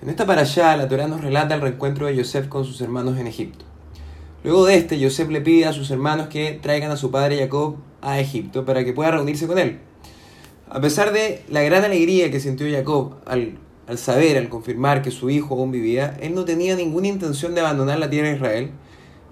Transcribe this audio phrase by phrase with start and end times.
[0.00, 3.18] En esta para allá, la Torah nos relata el reencuentro de Yosef con sus hermanos
[3.18, 3.64] en Egipto.
[4.44, 7.76] Luego de este, Yosef le pide a sus hermanos que traigan a su padre Jacob
[8.00, 9.80] a Egipto para que pueda reunirse con él.
[10.70, 13.58] A pesar de la gran alegría que sintió Jacob al,
[13.88, 17.62] al saber, al confirmar que su hijo aún vivía, él no tenía ninguna intención de
[17.62, 18.70] abandonar la tierra de Israel,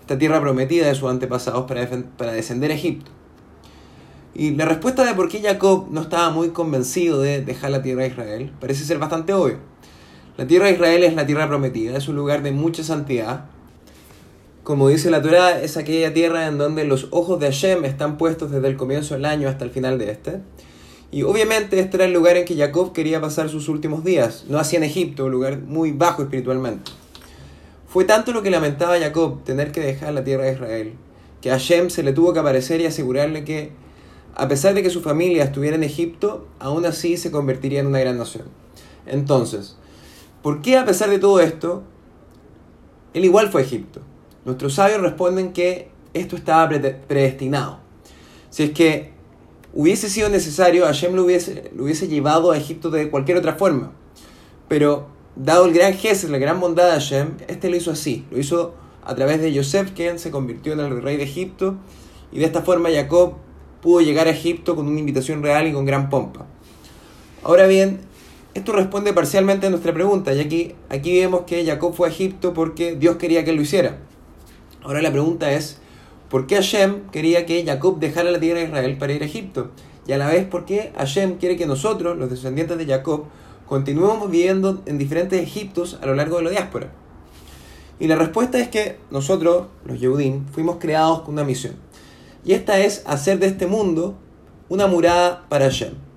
[0.00, 3.10] esta tierra prometida de sus antepasados para, para descender a Egipto.
[4.32, 8.02] Y la respuesta de por qué Jacob no estaba muy convencido de dejar la tierra
[8.02, 9.72] de Israel parece ser bastante obvio.
[10.38, 13.44] La tierra de Israel es la tierra prometida, es un lugar de mucha santidad.
[14.62, 18.50] Como dice la Torah, es aquella tierra en donde los ojos de Hashem están puestos
[18.50, 20.40] desde el comienzo del año hasta el final de este.
[21.10, 24.58] Y obviamente este era el lugar en que Jacob quería pasar sus últimos días, no
[24.58, 26.90] hacía en Egipto, un lugar muy bajo espiritualmente.
[27.86, 30.92] Fue tanto lo que lamentaba Jacob tener que dejar la tierra de Israel,
[31.42, 33.72] que a Hashem se le tuvo que aparecer y asegurarle que,
[34.34, 38.00] a pesar de que su familia estuviera en Egipto, aún así se convertiría en una
[38.00, 38.44] gran nación.
[39.04, 39.76] Entonces,
[40.42, 41.84] ¿Por qué a pesar de todo esto,
[43.14, 44.00] él igual fue a Egipto?
[44.44, 47.78] Nuestros sabios responden que esto estaba predestinado.
[48.50, 49.12] Si es que
[49.72, 53.92] hubiese sido necesario, Hashem lo hubiese, lo hubiese llevado a Egipto de cualquier otra forma.
[54.68, 58.26] Pero dado el gran gesto, la gran bondad de Hashem, este lo hizo así.
[58.30, 61.76] Lo hizo a través de Yosef, quien se convirtió en el rey de Egipto.
[62.32, 63.34] Y de esta forma Jacob
[63.80, 66.46] pudo llegar a Egipto con una invitación real y con gran pompa.
[67.44, 68.00] Ahora bien,
[68.54, 72.52] esto responde parcialmente a nuestra pregunta, ya que aquí vemos que Jacob fue a Egipto
[72.52, 73.96] porque Dios quería que lo hiciera.
[74.82, 75.78] Ahora la pregunta es,
[76.28, 79.70] ¿por qué Hashem quería que Jacob dejara la tierra de Israel para ir a Egipto?
[80.06, 83.24] Y a la vez, ¿por qué Hashem quiere que nosotros, los descendientes de Jacob,
[83.66, 86.92] continuemos viviendo en diferentes Egiptos a lo largo de la diáspora?
[88.00, 91.76] Y la respuesta es que nosotros, los Yehudim, fuimos creados con una misión.
[92.44, 94.18] Y esta es hacer de este mundo
[94.68, 96.11] una murada para Hashem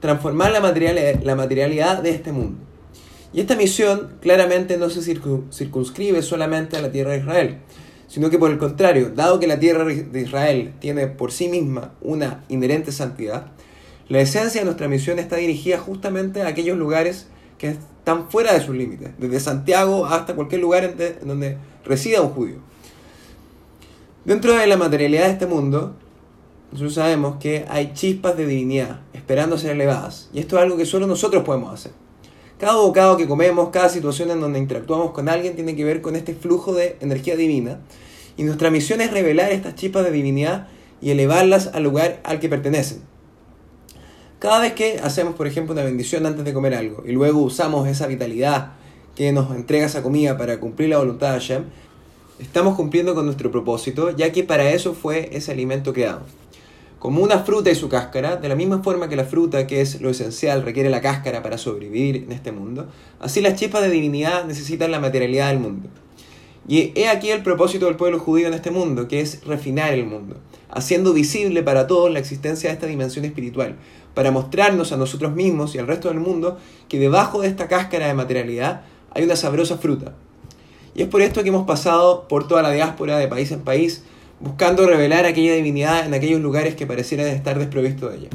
[0.00, 2.58] transformar la, la materialidad de este mundo.
[3.32, 7.58] Y esta misión claramente no se circunscribe solamente a la tierra de Israel,
[8.08, 11.94] sino que por el contrario, dado que la tierra de Israel tiene por sí misma
[12.00, 13.52] una inherente santidad,
[14.08, 17.28] la esencia de nuestra misión está dirigida justamente a aquellos lugares
[17.58, 22.30] que están fuera de sus límites, desde Santiago hasta cualquier lugar en donde resida un
[22.30, 22.56] judío.
[24.24, 25.94] Dentro de la materialidad de este mundo,
[26.72, 30.28] nosotros sabemos que hay chispas de divinidad esperando ser elevadas.
[30.32, 31.92] Y esto es algo que solo nosotros podemos hacer.
[32.58, 36.14] Cada bocado que comemos, cada situación en donde interactuamos con alguien tiene que ver con
[36.14, 37.80] este flujo de energía divina.
[38.36, 40.68] Y nuestra misión es revelar estas chispas de divinidad
[41.00, 43.02] y elevarlas al lugar al que pertenecen.
[44.38, 47.88] Cada vez que hacemos, por ejemplo, una bendición antes de comer algo y luego usamos
[47.88, 48.72] esa vitalidad
[49.16, 51.64] que nos entrega esa comida para cumplir la voluntad de Hashem,
[52.38, 56.39] estamos cumpliendo con nuestro propósito, ya que para eso fue ese alimento damos
[57.00, 60.02] como una fruta y su cáscara, de la misma forma que la fruta, que es
[60.02, 62.88] lo esencial, requiere la cáscara para sobrevivir en este mundo,
[63.20, 65.88] así las chispas de divinidad necesitan la materialidad del mundo.
[66.68, 70.04] Y he aquí el propósito del pueblo judío en este mundo, que es refinar el
[70.04, 70.36] mundo,
[70.68, 73.76] haciendo visible para todos la existencia de esta dimensión espiritual,
[74.12, 76.58] para mostrarnos a nosotros mismos y al resto del mundo
[76.90, 80.12] que debajo de esta cáscara de materialidad hay una sabrosa fruta.
[80.94, 84.04] Y es por esto que hemos pasado por toda la diáspora de país en país,
[84.40, 88.28] buscando revelar aquella divinidad en aquellos lugares que parecieran estar desprovistos de ella.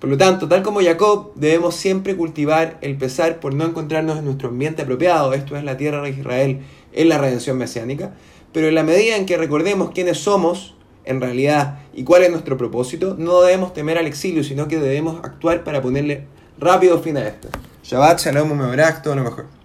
[0.00, 4.26] Por lo tanto, tal como Jacob, debemos siempre cultivar el pesar por no encontrarnos en
[4.26, 6.60] nuestro ambiente apropiado, esto es la tierra de Israel,
[6.92, 8.12] en la redención mesiánica,
[8.52, 12.58] pero en la medida en que recordemos quiénes somos en realidad y cuál es nuestro
[12.58, 16.26] propósito, no debemos temer al exilio, sino que debemos actuar para ponerle
[16.58, 17.48] rápido fin a esto.
[17.82, 18.50] Shabbat, Shalom,
[19.02, 19.63] todo lo mejor.